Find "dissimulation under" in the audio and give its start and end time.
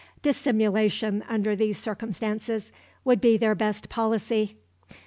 0.23-1.55